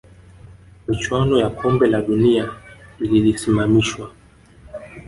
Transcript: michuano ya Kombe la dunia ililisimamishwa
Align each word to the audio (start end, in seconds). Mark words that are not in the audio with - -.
michuano 0.87 1.35
ya 1.39 1.49
Kombe 1.49 1.87
la 1.87 2.01
dunia 2.01 2.51
ililisimamishwa 2.99 4.11